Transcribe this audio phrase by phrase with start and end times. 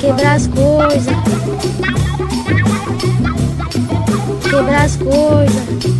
[0.00, 1.16] Quebrar as coisas.
[4.42, 5.99] Quebrar as coisas.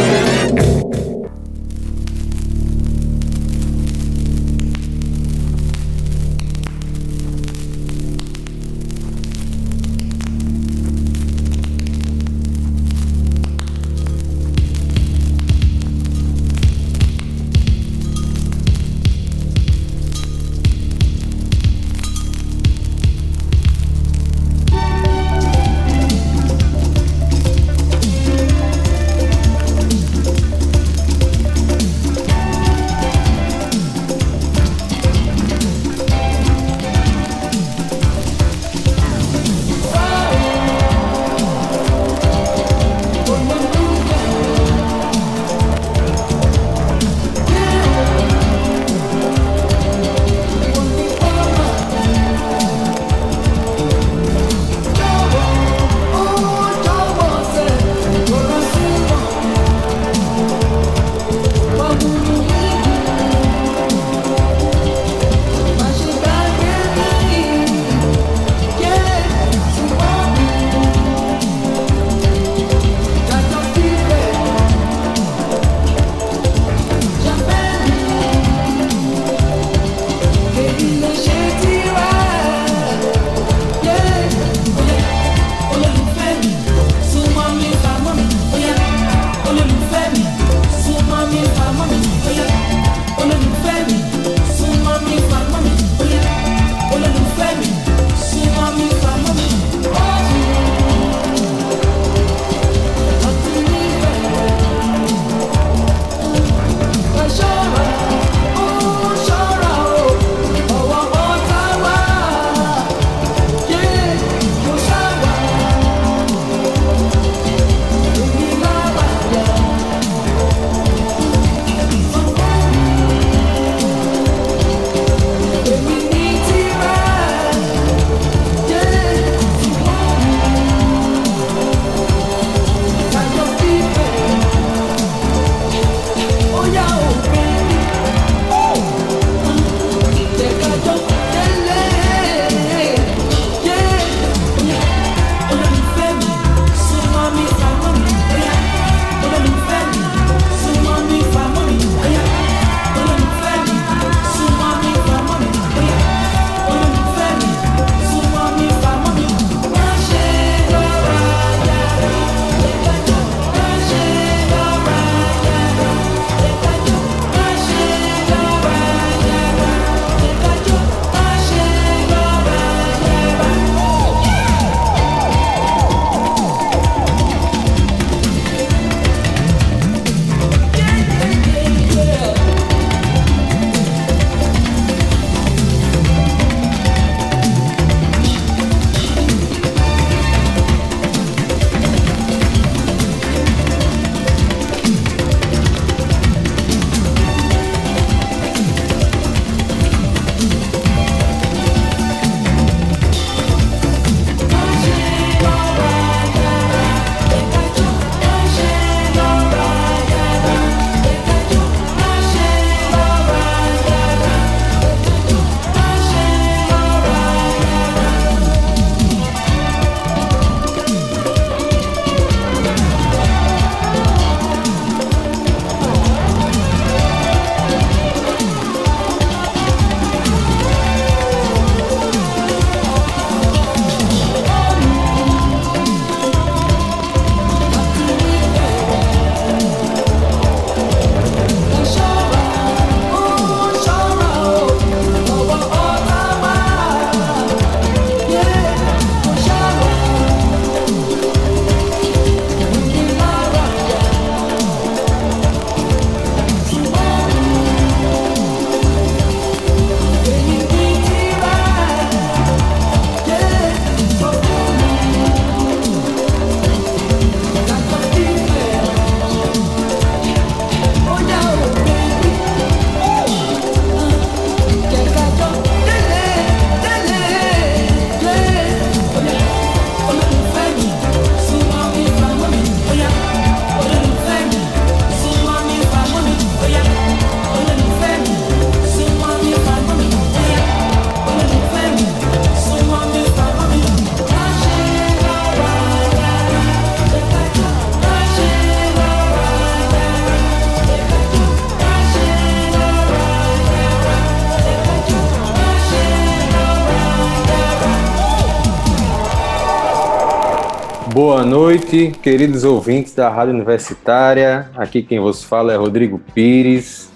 [311.23, 314.71] Boa noite, queridos ouvintes da Rádio Universitária.
[314.75, 317.11] Aqui quem vos fala é Rodrigo Pires.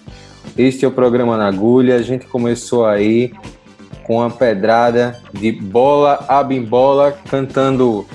[0.55, 1.95] Este é o programa na agulha.
[1.95, 3.33] A gente começou aí
[4.03, 8.05] com a pedrada de bola a bimbola cantando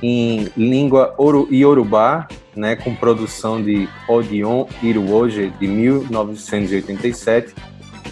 [0.00, 7.52] em língua oru iorubá, né, com produção de Odion Iruoje de 1987,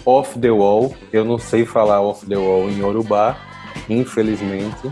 [0.05, 0.93] Off the Wall.
[1.13, 3.37] Eu não sei falar Off the Wall em iorubá,
[3.89, 4.91] infelizmente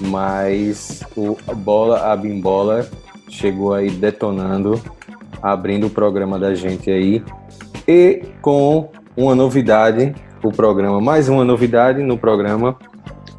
[0.00, 2.88] mas o Bola a Bimbola
[3.28, 4.80] chegou aí detonando,
[5.42, 7.22] abrindo o programa da gente aí
[7.86, 12.76] e com uma novidade, o programa, mais uma novidade no programa,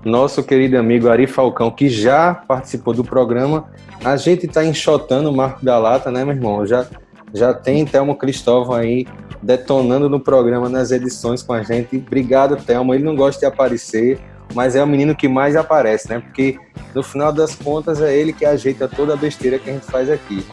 [0.03, 3.65] nosso querido amigo Ari Falcão, que já participou do programa,
[4.03, 6.65] a gente está enxotando o Marco da Lata, né, meu irmão?
[6.65, 6.85] Já,
[7.33, 9.07] já tem Thelmo Cristóvão aí
[9.41, 11.97] detonando no programa, nas edições com a gente.
[11.97, 12.93] Obrigado, Thelmo.
[12.93, 14.19] Ele não gosta de aparecer,
[14.55, 16.19] mas é o menino que mais aparece, né?
[16.19, 16.57] Porque
[16.95, 20.09] no final das contas é ele que ajeita toda a besteira que a gente faz
[20.09, 20.43] aqui.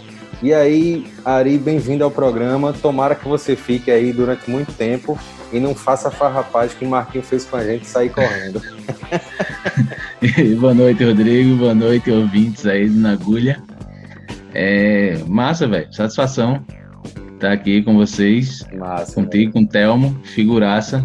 [0.42, 2.72] E aí, Ari, bem-vindo ao programa.
[2.72, 5.16] Tomara que você fique aí durante muito tempo
[5.52, 8.60] e não faça a farrapagem que Marquinho fez com a gente sair correndo.
[10.58, 11.56] Boa noite, Rodrigo.
[11.56, 13.62] Boa noite, ouvintes aí do Nagulha.
[14.52, 15.92] É massa, velho.
[15.92, 16.64] Satisfação
[17.34, 18.66] estar tá aqui com vocês.
[18.76, 19.14] Massa.
[19.14, 19.52] Contigo, véio.
[19.52, 21.04] com o Telmo, figuraça.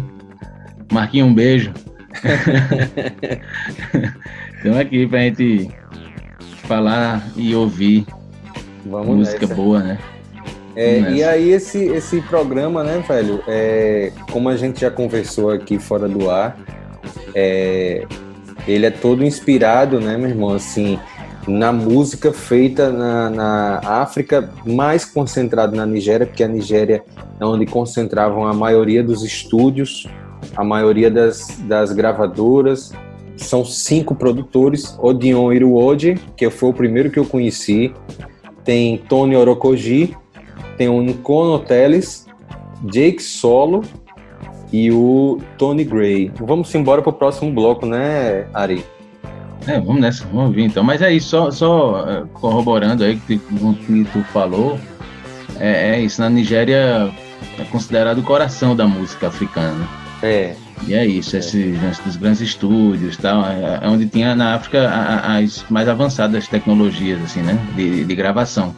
[0.90, 1.72] Marquinho, um beijo.
[4.56, 5.70] Estamos aqui pra gente
[6.64, 8.06] falar e ouvir
[8.84, 9.54] Vamos música nessa.
[9.54, 9.98] boa, né?
[10.74, 15.78] É, e aí esse, esse programa, né, velho, é, como a gente já conversou aqui
[15.78, 16.56] fora do ar,
[17.34, 18.06] é,
[18.66, 20.98] ele é todo inspirado, né, meu irmão, assim,
[21.48, 27.02] na música feita na, na África, mais concentrado na Nigéria, porque a Nigéria
[27.40, 30.06] é onde concentravam a maioria dos estúdios
[30.56, 32.92] a maioria das, das gravadoras.
[33.36, 37.92] São cinco produtores, Odion Iruoji, que foi o primeiro que eu conheci,
[38.64, 40.16] tem Tony Orokoji,
[40.76, 42.26] tem o Nkono Teles,
[42.82, 43.82] Jake Solo
[44.72, 46.32] e o Tony Gray.
[46.40, 48.84] Vamos embora para o próximo bloco, né, Ari?
[49.66, 50.82] É, vamos nessa, vamos ouvir então.
[50.82, 54.78] Mas aí, só, só é, corroborando aí que, que tu falou,
[55.58, 57.12] é, é, isso, na Nigéria
[57.58, 59.88] é considerado o coração da música africana, né?
[60.22, 60.54] É.
[60.86, 61.38] E é isso, é.
[61.38, 61.72] esse
[62.04, 67.42] dos grandes estúdios tal, é, é onde tinha na África as mais avançadas tecnologias, assim,
[67.42, 67.58] né?
[67.74, 68.74] De, de gravação.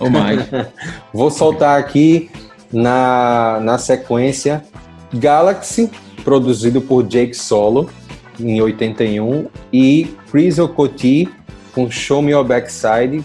[0.00, 0.40] Ou mais.
[1.12, 2.30] Vou soltar aqui
[2.72, 4.64] na, na sequência
[5.12, 5.90] Galaxy,
[6.24, 7.88] produzido por Jake Solo
[8.40, 11.28] em 81, e Chris Okoti
[11.72, 13.24] com Show Me Your Backside,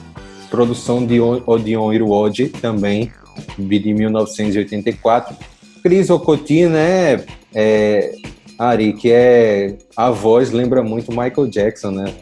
[0.49, 3.11] produção de Odion Iruoji, também,
[3.57, 5.35] de 1984.
[5.81, 8.13] Chris Okoti, né, é,
[8.57, 12.13] Ari, que é a voz lembra muito Michael Jackson, né?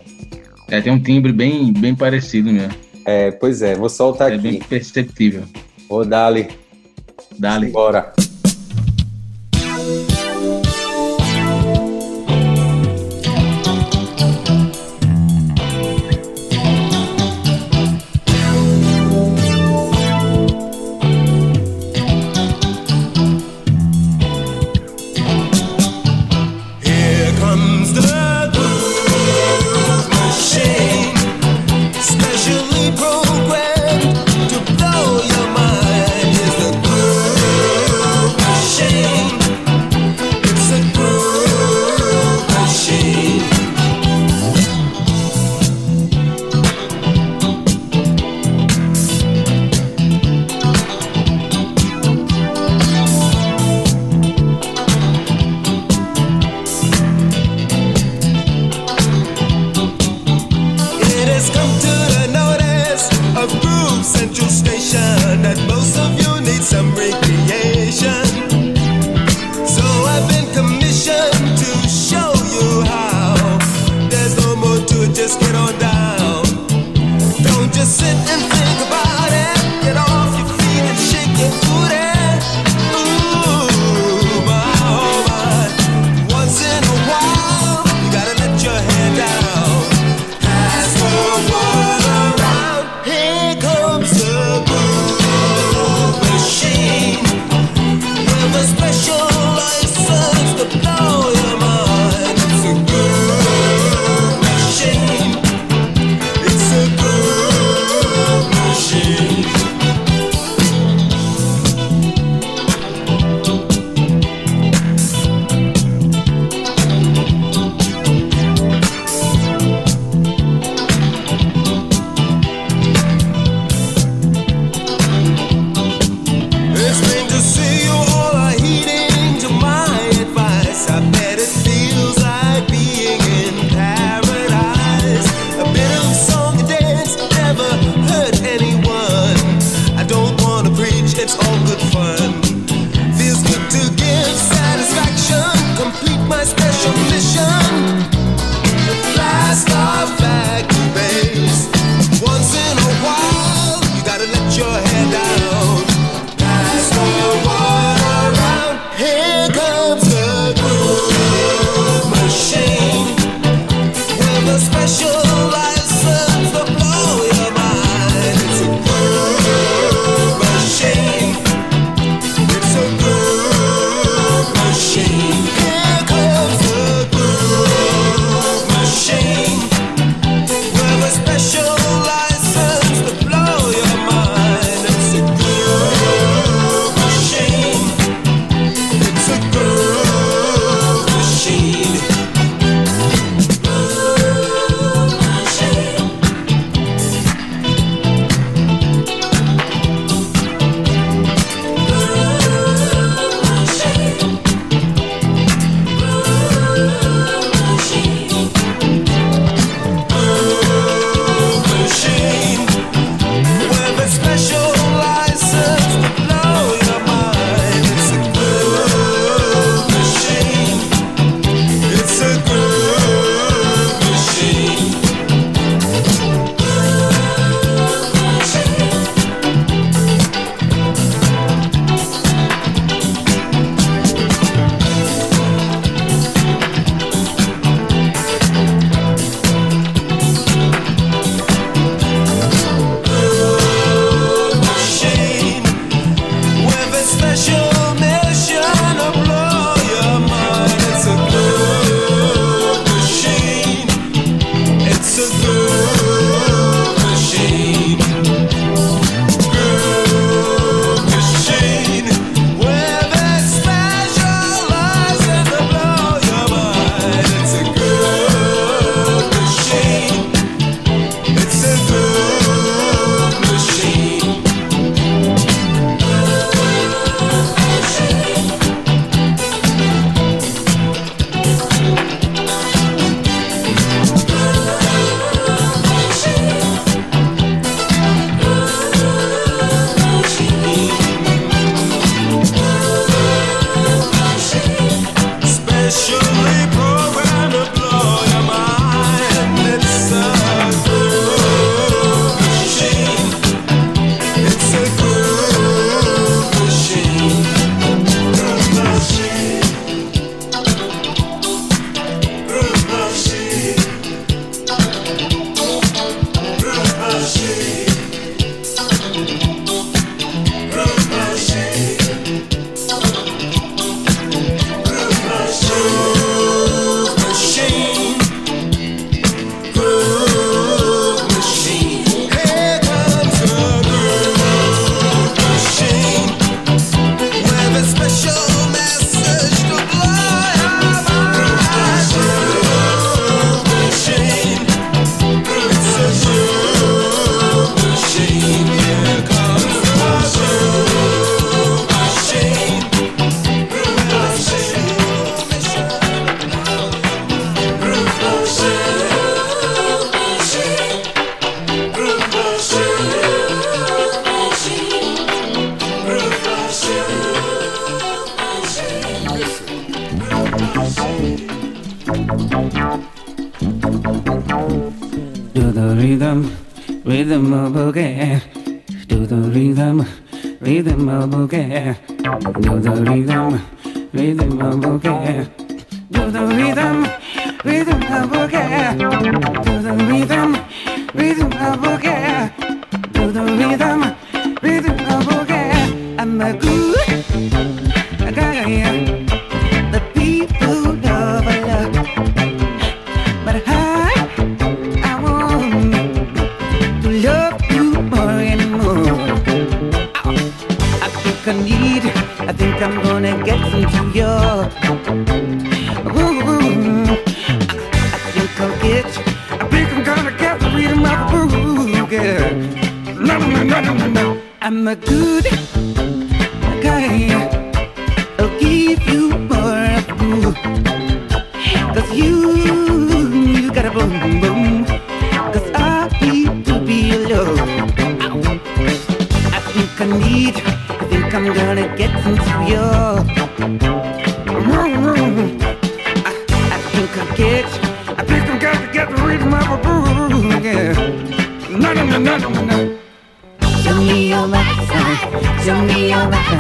[0.70, 2.74] É, tem um timbre bem, bem parecido mesmo.
[3.06, 4.48] É, pois é, vou soltar é aqui.
[4.48, 5.44] É bem perceptível.
[5.90, 6.50] Ô, Dali.
[7.40, 7.72] Dali.
[7.72, 8.14] Bora.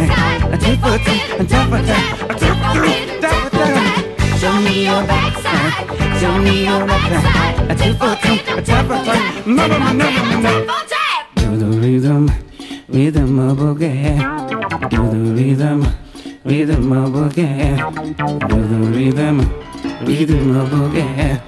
[0.08, 4.08] thing, a for thing, a for thing, a for thing.
[4.40, 5.74] Show me your backside,
[6.20, 9.56] show me your backside, a for thing, a for thing.
[9.56, 10.54] No, no, no, no, no, no.
[11.36, 12.24] Do the rhythm,
[12.88, 13.84] rhythm of a.
[14.90, 15.80] Do the rhythm,
[16.46, 17.30] rhythm of a.
[18.48, 19.38] Do the rhythm,
[20.06, 21.42] rhythm of a.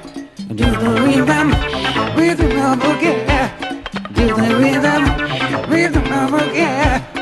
[0.47, 1.47] Do the rhythm,
[2.17, 2.95] rhythm of a.
[4.13, 5.03] Do the rhythm,
[5.69, 7.18] rhythm of a.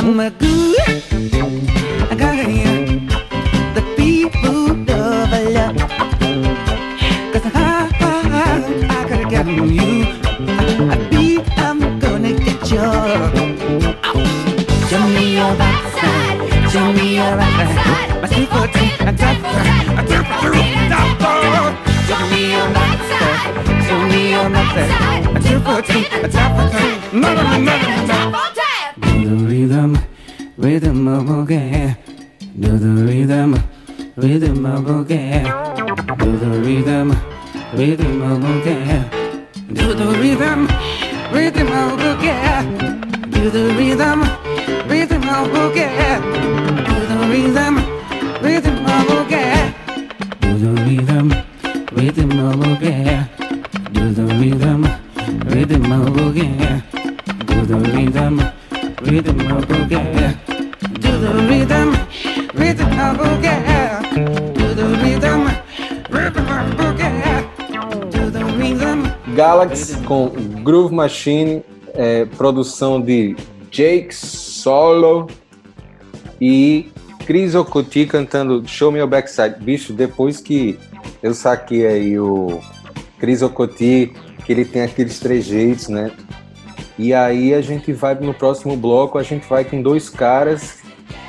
[0.00, 0.67] I'm a good
[19.08, 20.52] a doctor, a doctor,
[20.92, 21.28] doctor.
[22.58, 22.98] On that
[24.10, 25.36] me on that side.
[25.36, 27.88] A two for two, a tap for two, mother, mother.
[29.00, 29.98] Do the rhythm,
[30.58, 31.96] rhythm of okay.
[32.60, 33.58] Do the rhythm,
[34.16, 35.42] rhythm of okay.
[36.18, 37.16] Do the rhythm,
[37.72, 39.04] rhythm of okay.
[39.72, 40.68] Do the rhythm,
[41.32, 42.62] rhythm of okay.
[43.30, 44.20] Do the rhythm,
[44.86, 46.20] rhythm of okay.
[46.88, 47.77] Do the rhythm.
[48.48, 49.74] Rhythm of boogie.
[50.40, 51.26] Do the rhythm,
[51.92, 53.28] rhythm of boogie.
[53.92, 54.80] Do the rhythm,
[55.52, 56.82] rhythm of boogie.
[57.48, 58.34] Do the rhythm
[59.08, 60.06] rhythm of boogie.
[61.02, 61.04] Do.
[61.04, 61.88] Do the rhythm,
[62.54, 63.58] rhythm of boogie.
[64.14, 64.48] Do.
[69.36, 70.30] Galaxy com
[70.64, 71.62] Groove Machine,
[71.94, 73.36] é, produção de
[73.70, 75.28] Jake Solo
[76.40, 76.90] e
[77.28, 79.56] Chris Okoti cantando Show Me Your Backside.
[79.60, 80.78] Bicho, depois que
[81.22, 82.58] eu saquei aí o
[83.18, 84.14] Chris Okoti,
[84.46, 86.10] que ele tem aqueles trejeitos, né?
[86.98, 90.78] E aí a gente vai no próximo bloco, a gente vai com dois caras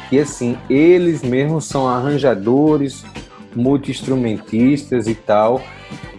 [0.09, 3.03] que assim, eles mesmos são arranjadores,
[3.53, 5.62] multi-instrumentistas e tal.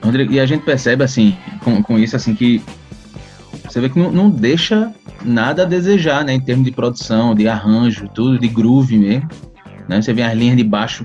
[0.02, 2.62] Rodrigo, e a gente percebe assim, com, com isso assim que
[3.64, 4.92] você vê que não, não, deixa
[5.24, 9.26] nada a desejar, né, em termos de produção, de arranjo, tudo de groove mesmo,
[9.90, 10.00] né?
[10.00, 11.05] Você vê as linhas de baixo,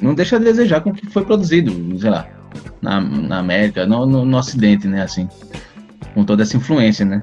[0.00, 2.26] não deixa a desejar com o que foi produzido, sei lá,
[2.80, 5.28] na, na América, no, no, no Ocidente, né, assim
[6.14, 7.22] com toda essa influência, né?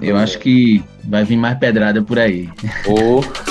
[0.00, 0.22] Eu é.
[0.22, 2.48] acho que vai vir mais pedrada por aí.
[2.86, 3.20] Oh.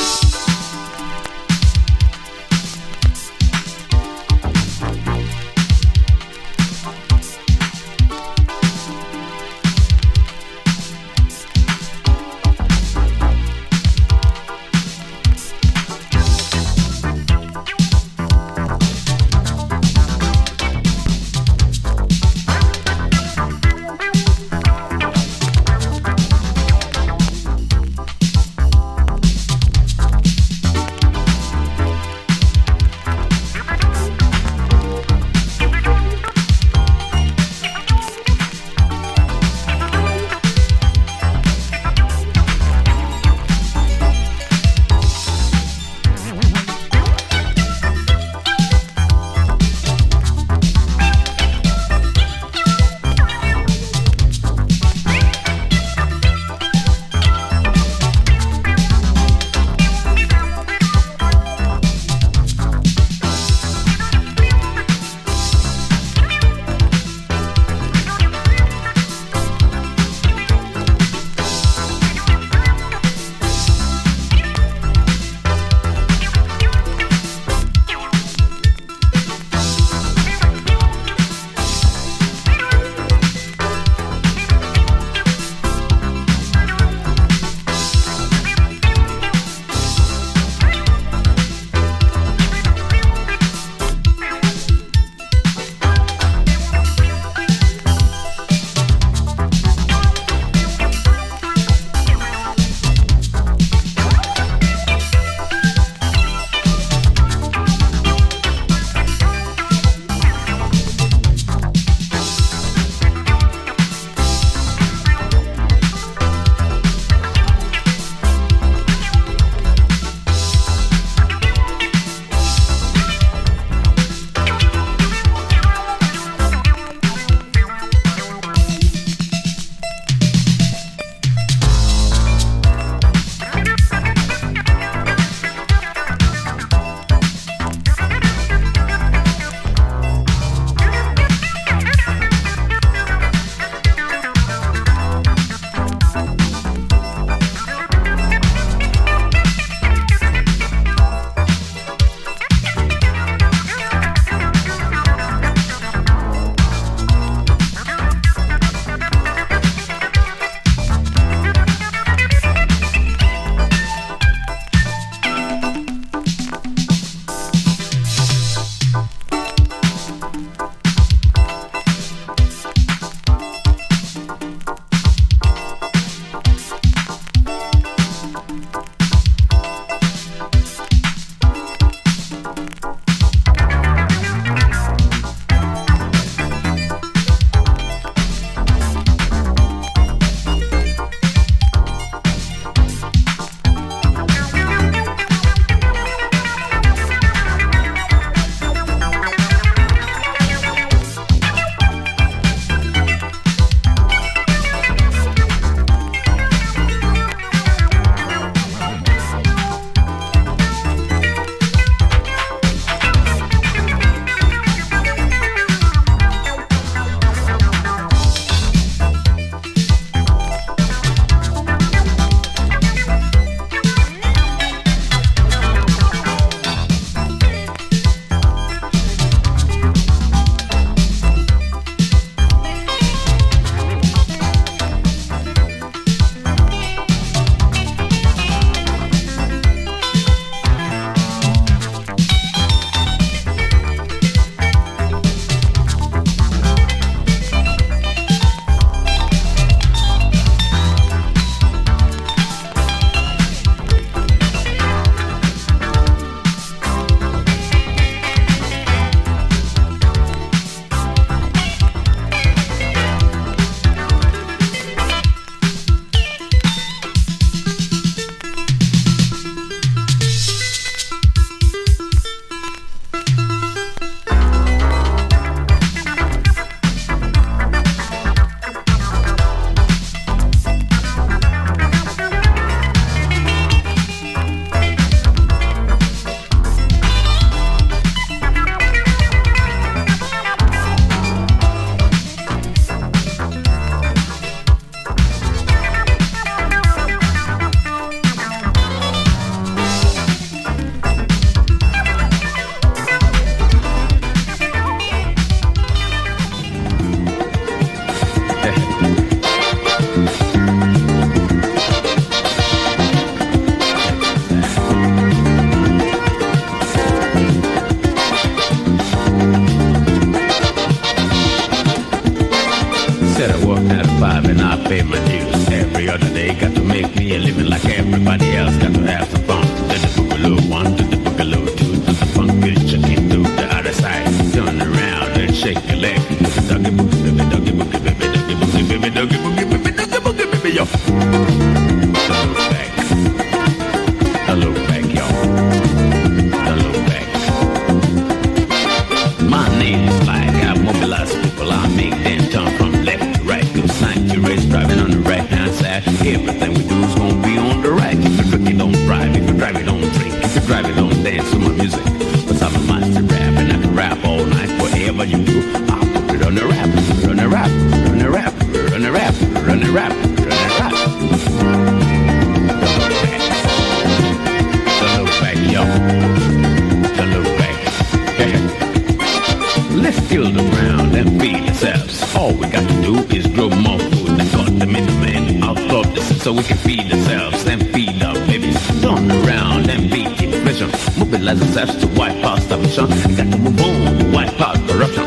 [390.81, 391.19] inflation.
[391.19, 393.07] Mobilize ourselves to wipe out starvation.
[393.07, 395.26] Got to move on, wipe out corruption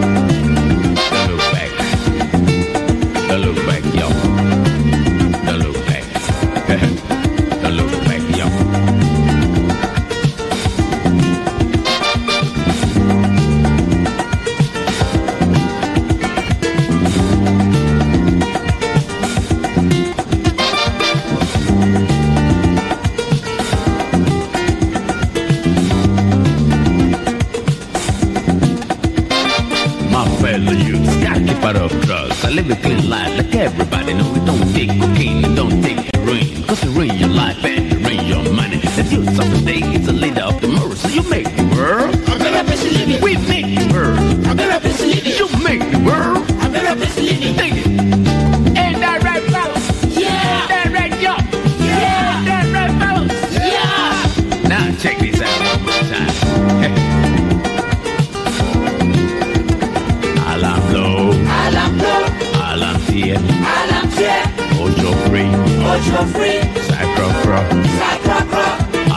[65.91, 66.61] Ojo free.
[66.87, 67.59] Sacro cro.
[67.99, 68.67] Sacro cro.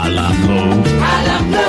[0.02, 0.60] Alam lo.
[1.12, 1.68] Alam lo.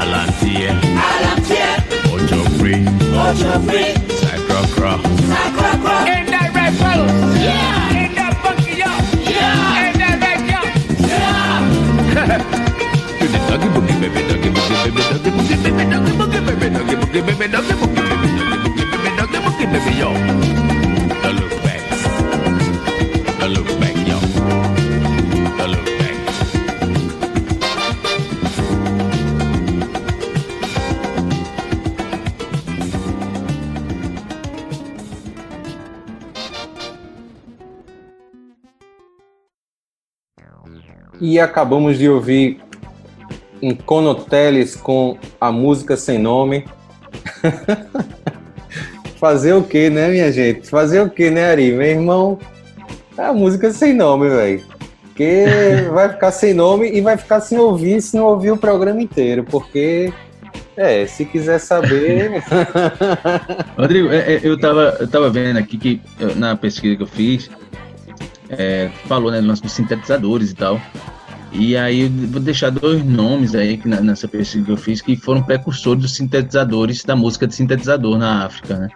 [0.00, 0.70] Alam tie.
[1.10, 1.74] Alam tie.
[2.14, 2.86] Ojo free.
[3.24, 3.90] Ojo free.
[4.22, 4.92] Sacro cro.
[5.30, 5.96] Sacro cro.
[6.06, 7.06] In that red pedal.
[7.42, 7.98] Yeah.
[7.98, 8.90] In that funky yo.
[9.26, 9.90] Yeah.
[9.90, 10.60] In that red yo.
[11.10, 11.58] Yeah.
[13.18, 17.74] Do the doggy boogie baby doggy boogie baby doggy boogie baby doggy boogie baby doggy
[17.80, 20.63] boogie baby doggy boogie baby yo.
[41.26, 42.60] E acabamos de ouvir
[43.62, 46.66] um Conoteles com a música sem nome.
[49.16, 50.68] Fazer o que, né, minha gente?
[50.68, 51.72] Fazer o que, né, Ari?
[51.72, 52.38] Meu irmão,
[53.16, 54.62] é a música sem nome, velho.
[55.00, 55.46] Porque
[55.94, 59.44] vai ficar sem nome e vai ficar sem ouvir se não ouvir o programa inteiro.
[59.44, 60.12] Porque,
[60.76, 62.44] é, se quiser saber.
[63.78, 66.02] Rodrigo, é, é, eu, tava, eu tava vendo aqui que
[66.36, 67.48] na pesquisa que eu fiz,
[68.50, 70.78] é, falou né, do lance dos sintetizadores e tal.
[71.54, 75.00] E aí eu vou deixar dois nomes aí que na- nessa pesquisa que eu fiz
[75.00, 78.88] que foram precursores dos sintetizadores, da música de sintetizador na África, né?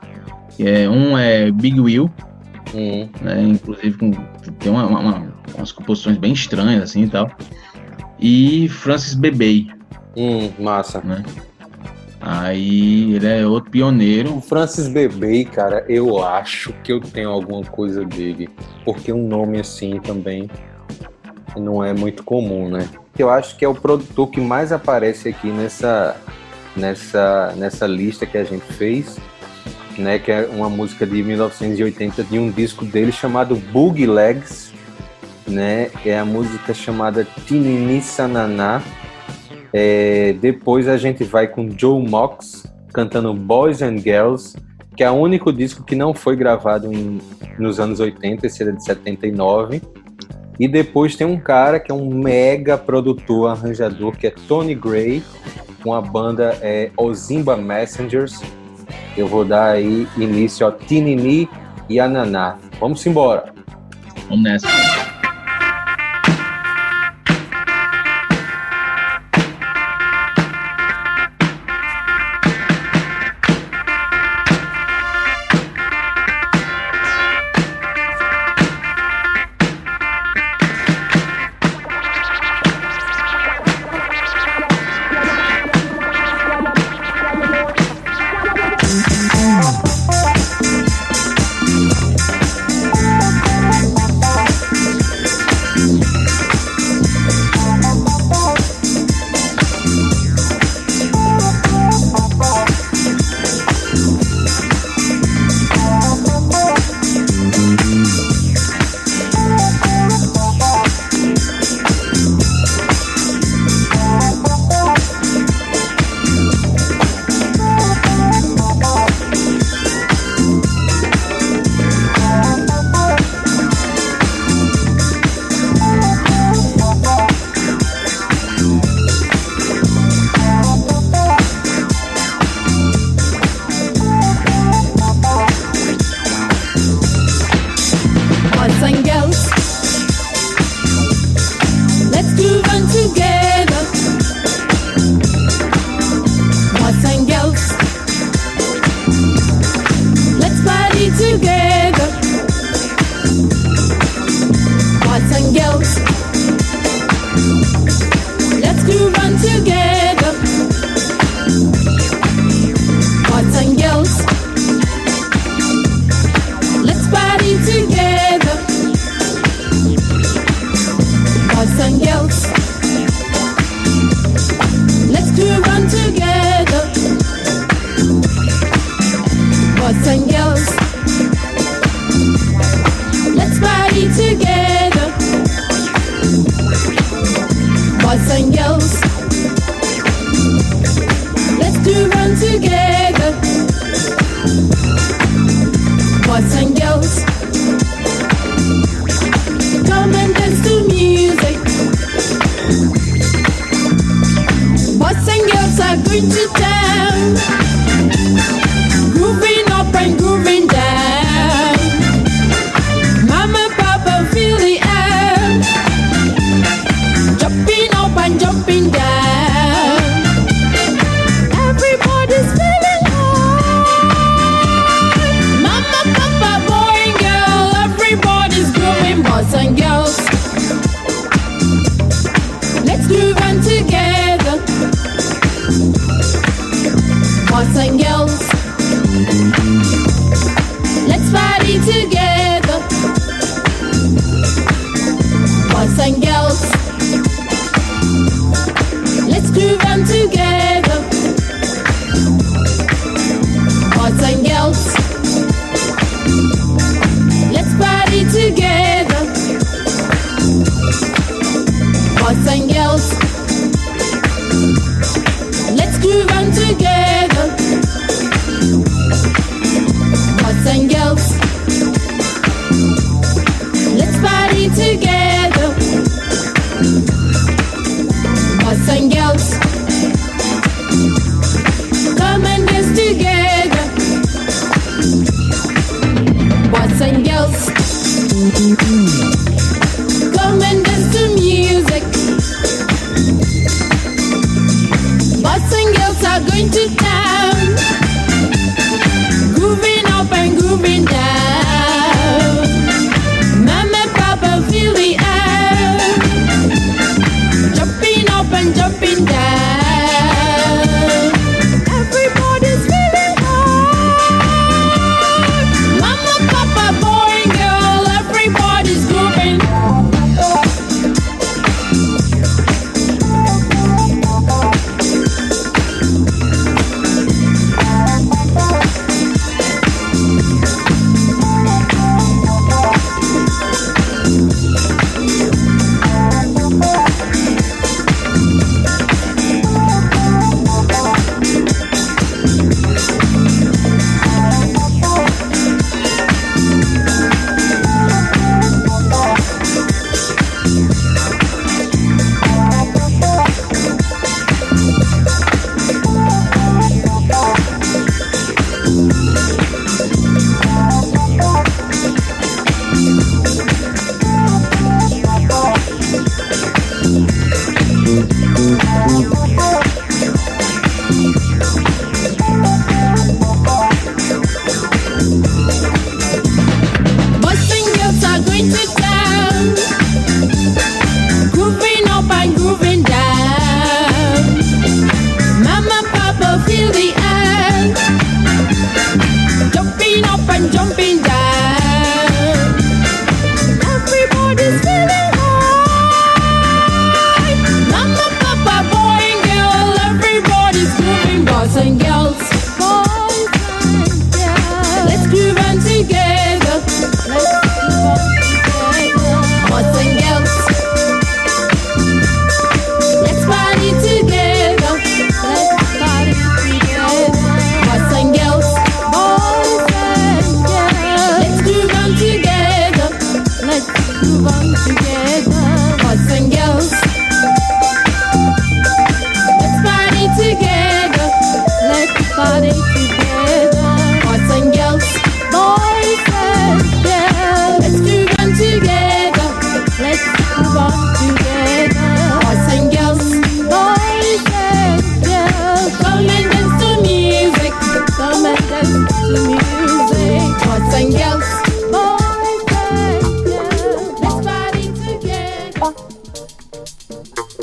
[0.59, 2.11] É, um é Big Will,
[2.75, 3.42] Hum, né?
[3.44, 4.11] Inclusive com,
[4.59, 7.31] tem uma- uma- umas composições bem estranhas assim e tal.
[8.21, 9.68] E Francis Bebey,
[10.16, 11.01] hum, massa.
[11.01, 11.23] né?
[12.21, 14.37] Aí ele é outro pioneiro.
[14.37, 18.51] O Francis Bebey, cara, eu acho que eu tenho alguma coisa dele.
[18.85, 20.51] Porque um nome assim também.
[21.56, 22.88] Não é muito comum, né?
[23.18, 26.16] Eu acho que é o produtor que mais aparece aqui nessa,
[26.76, 29.18] nessa, nessa lista que a gente fez,
[29.96, 30.18] né?
[30.18, 34.72] Que é uma música de 1980 de um disco dele chamado Boogie Legs,
[35.46, 35.90] né?
[36.04, 38.82] É a música chamada Tinini Sananá.
[39.72, 44.56] É, depois a gente vai com Joe Mox cantando Boys and Girls,
[44.96, 47.20] que é o único disco que não foi gravado em,
[47.58, 49.80] nos anos 80, esse era de 79.
[50.59, 55.23] E depois tem um cara que é um mega produtor, arranjador, que é Tony Gray,
[55.83, 58.40] com a banda é, Ozimba Messengers.
[59.16, 61.49] Eu vou dar aí início a Tinini
[61.88, 62.59] e a Naná.
[62.81, 63.53] Vamos embora.
[64.29, 65.17] Vamos nessa.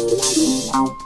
[0.05, 1.04] Música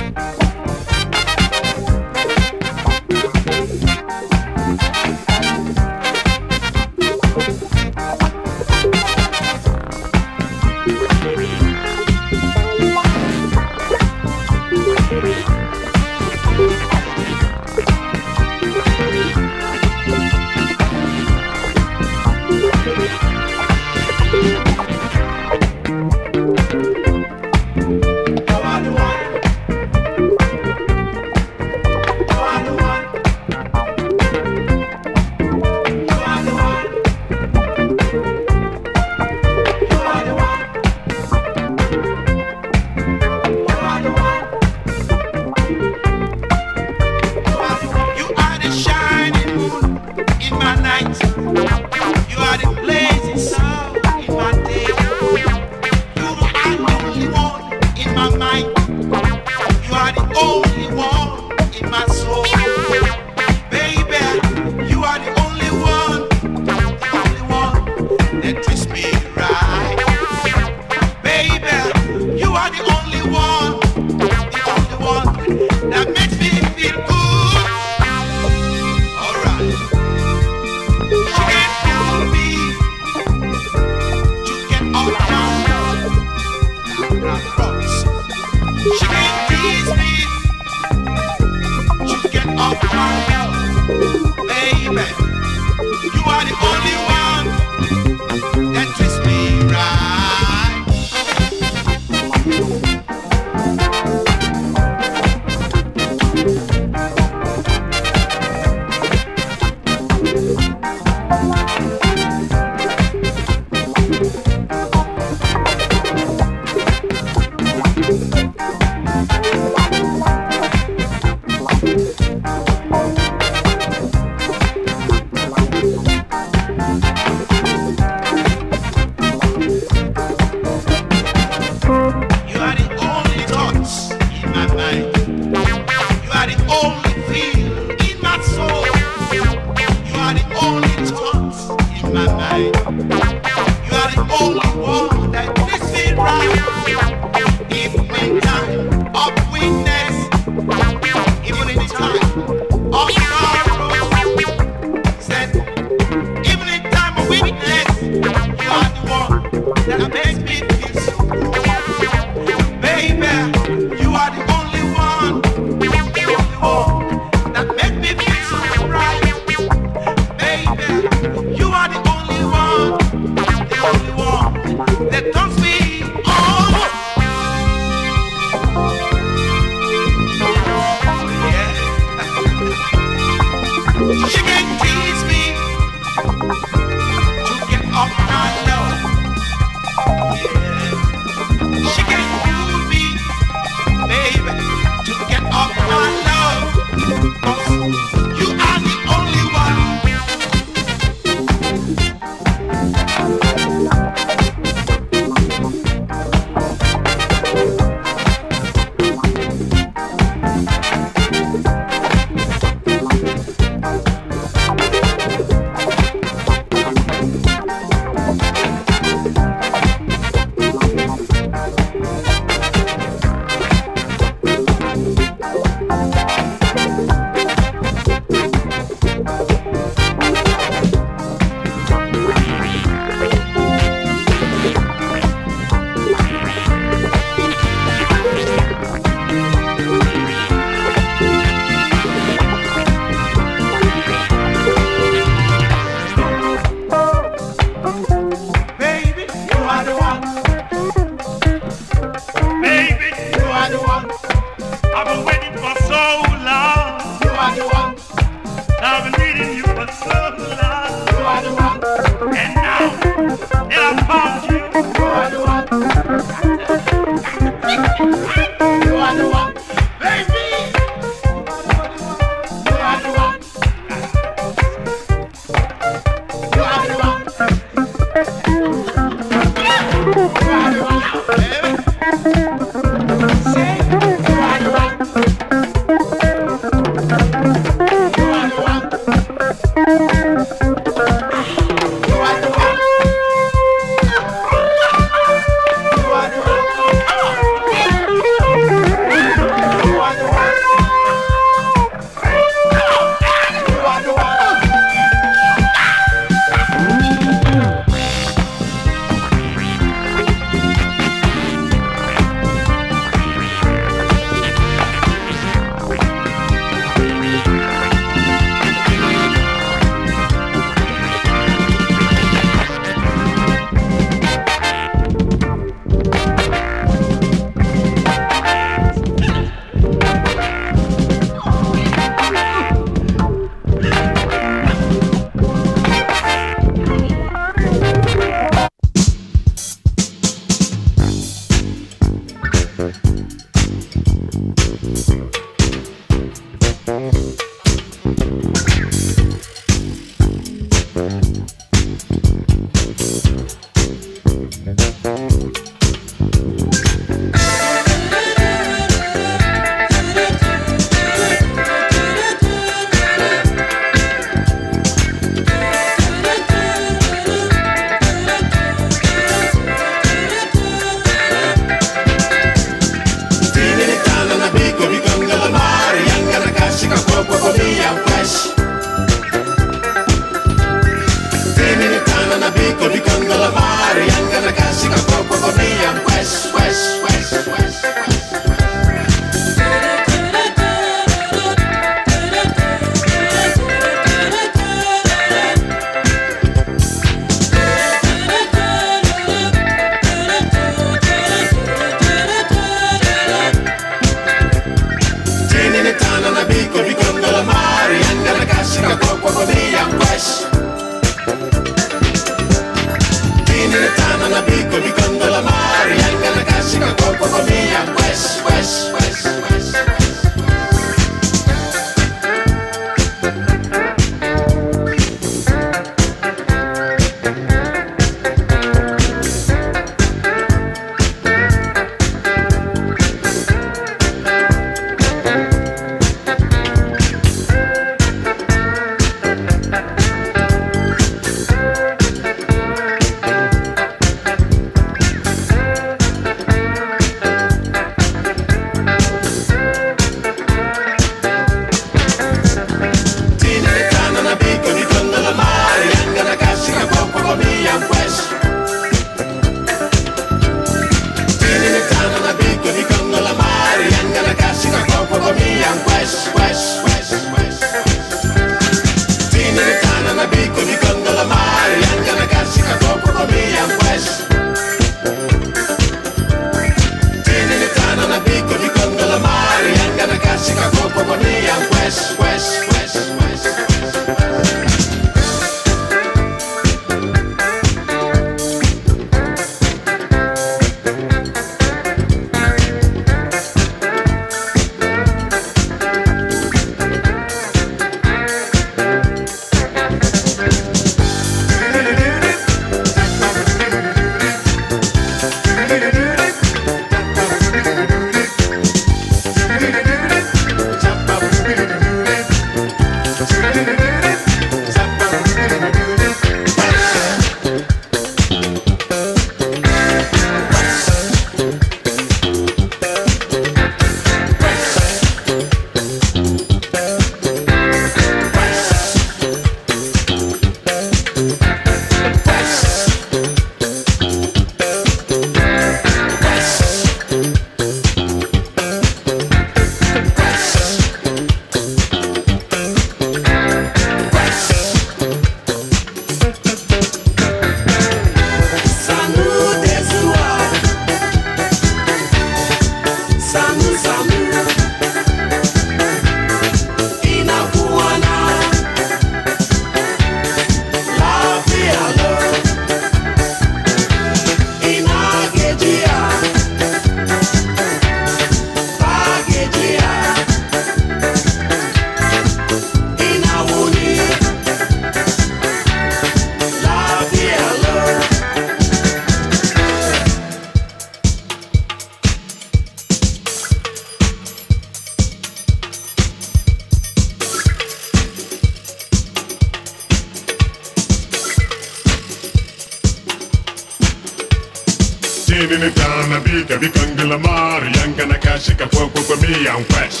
[596.30, 600.00] pika vikangela mari yanga nakashika kwekwekwe miya nkwesh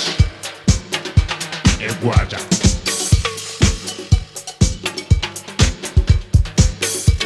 [1.88, 2.38] egwaja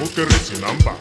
[0.05, 0.95] ukeresi namba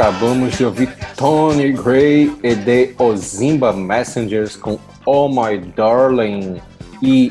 [0.00, 6.58] acabamos de ouvir Tony Gray e The Ozimba Messengers com Oh My Darling
[7.02, 7.30] e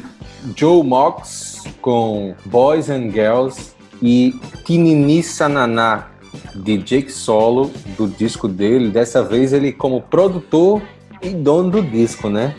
[0.56, 6.10] Joe Mox com Boys and Girls e Tinini Sananá
[6.54, 8.92] de Jake Solo do disco dele.
[8.92, 10.80] Dessa vez ele como produtor
[11.24, 12.56] e dono do disco, né?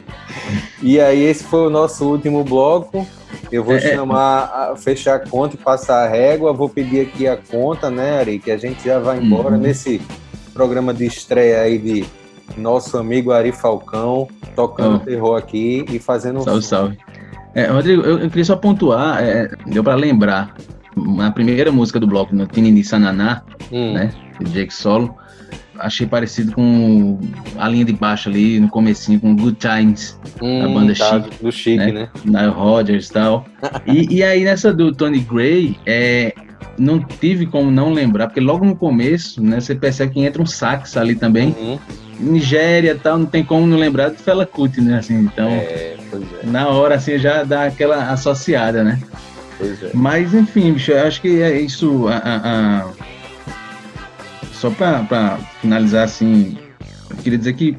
[0.82, 3.07] E aí esse foi o nosso último bloco.
[3.51, 6.53] Eu vou é, chamar, fechar a conta e passar a régua.
[6.53, 8.38] Vou pedir aqui a conta, né, Ari?
[8.38, 9.61] Que a gente já vai embora uhum.
[9.61, 10.01] nesse
[10.53, 12.05] programa de estreia aí de
[12.57, 15.01] nosso amigo Ari Falcão, tocando oh.
[15.01, 16.98] terror aqui e fazendo Salve, salve.
[17.55, 20.55] É, Rodrigo, eu, eu, queria só pontuar, é, deu para lembrar,
[21.16, 23.92] na primeira música do bloco, no Tinini Sananá, hum.
[23.92, 25.14] né, de Jake Solo,
[25.80, 27.18] achei parecido com
[27.57, 31.42] a linha de baixo ali no comecinho com Good Times, hum, a banda tá, Chic,
[31.42, 31.92] do Chic, né?
[31.92, 32.09] né?
[32.24, 33.46] Nile Rodgers e tal.
[33.86, 36.34] e, e aí nessa do Tony Gray, é,
[36.78, 40.46] não tive como não lembrar, porque logo no começo, né, você percebe que entra um
[40.46, 41.55] sax ali também.
[41.59, 41.78] Uhum.
[42.18, 44.98] Nigéria tal, não tem como não lembrar do Fela Kuti, né?
[44.98, 45.96] Assim, então, é, é.
[46.44, 49.01] na hora assim já dá aquela associada, né?
[49.61, 49.90] É.
[49.94, 52.08] Mas enfim, bicho, eu acho que é isso.
[52.08, 52.90] A, a, a
[54.52, 56.58] só para finalizar assim,
[57.08, 57.76] eu queria dizer que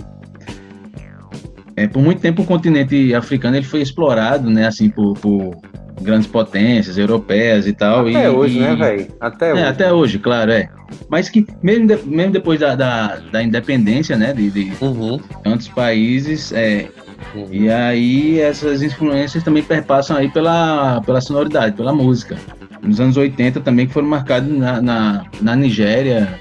[1.76, 5.56] é, por muito tempo o continente africano ele foi explorado, né, assim, por, por
[6.02, 8.08] grandes potências europeias e tal.
[8.08, 9.08] Até e, hoje, e, né, velho?
[9.20, 9.64] Até é, hoje.
[9.64, 10.70] Até hoje, claro, é.
[11.10, 15.20] Mas que mesmo, de, mesmo depois da, da, da, independência, né, de, de uhum.
[15.44, 16.88] tantos países, é,
[17.36, 17.48] uhum.
[17.52, 22.38] e aí essas influências também perpassam aí pela, pela sonoridade, pela música.
[22.82, 26.40] Nos anos 80 também que foram marcados na, na, na Nigéria,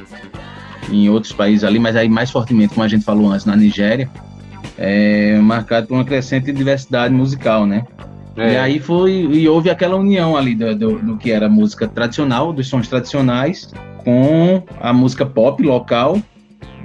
[0.90, 4.08] em outros países ali, mas aí mais fortemente, como a gente falou antes, na Nigéria,
[4.78, 7.84] é marcado por uma crescente diversidade musical, né?
[8.36, 8.54] É.
[8.54, 12.52] E aí foi e houve aquela união ali do, do, do, que era música tradicional,
[12.52, 16.18] dos sons tradicionais, com a música pop local.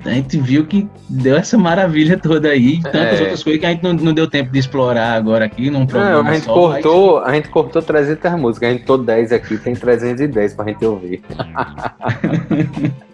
[0.06, 3.22] A gente viu que deu essa maravilha toda aí, tantas é.
[3.22, 6.24] outras coisas que a gente não, não, deu tempo de explorar agora aqui num programa
[6.24, 7.30] não, a gente só, cortou, mas...
[7.30, 11.22] a gente cortou 300 músicas, a gente cortou 10 aqui, tem 310 pra gente ouvir.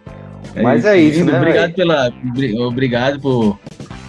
[0.56, 1.38] É Mas isso, é isso, né?
[1.38, 2.12] Obrigado, pela,
[2.68, 3.60] obrigado por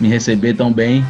[0.01, 1.05] me receber tão bem.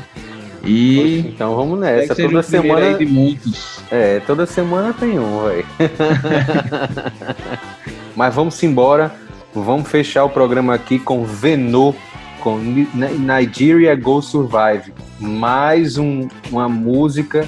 [0.65, 2.15] E então vamos nessa.
[2.15, 3.81] Toda semana de muitos.
[3.91, 5.67] É, toda semana tem um, velho.
[8.15, 9.11] Mas vamos embora.
[9.55, 11.95] Vamos fechar o programa aqui com Venô,
[12.41, 14.95] com Nigeria Go Survive.
[15.21, 17.47] Mais um, uma música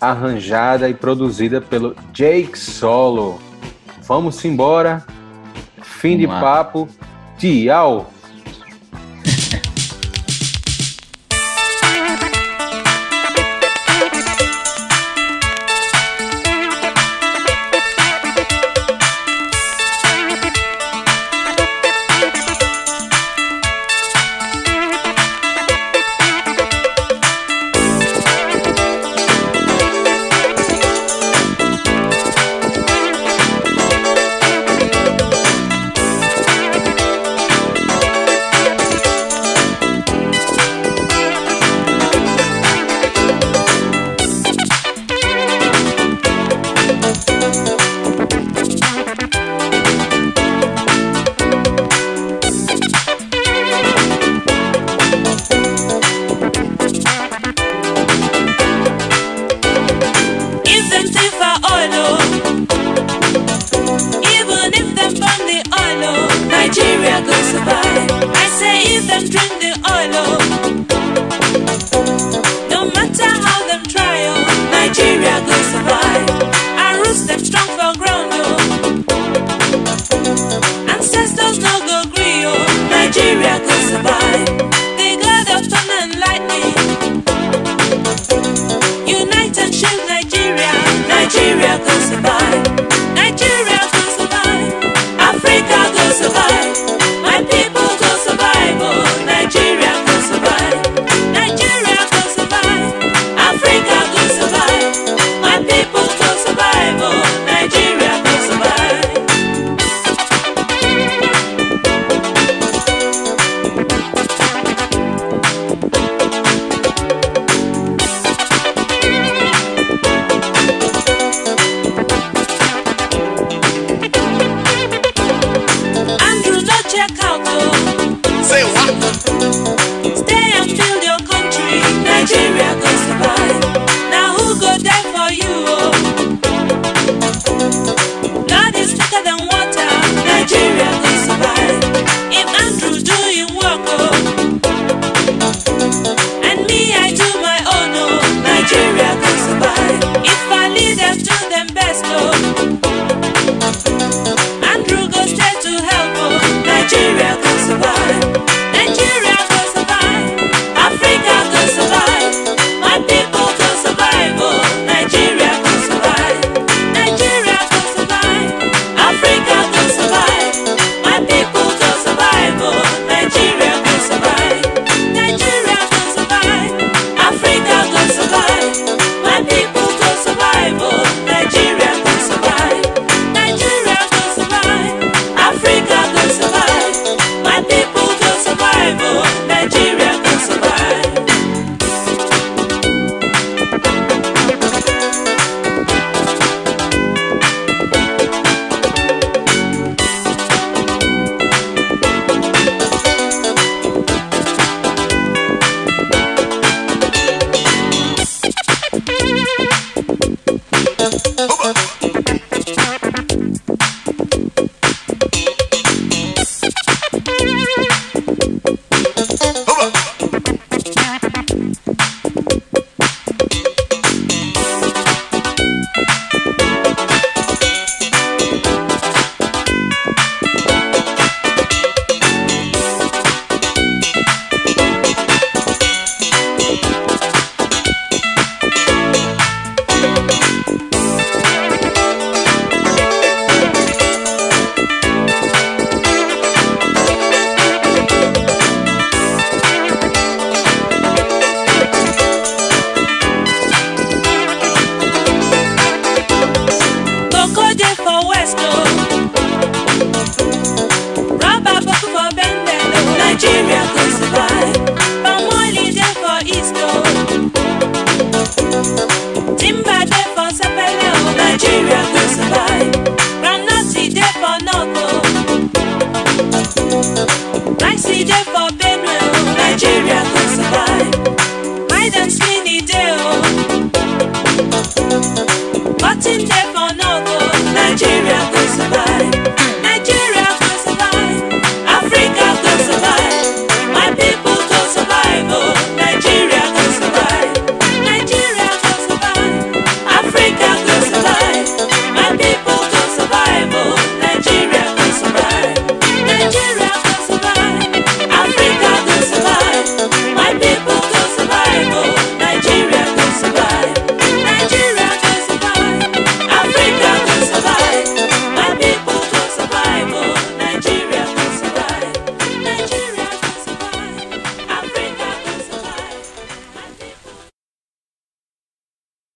[0.00, 3.40] arranjada e produzida pelo Jake Solo.
[4.02, 5.04] Vamos embora.
[5.82, 6.88] Fim de papo.
[7.38, 8.13] Tchau.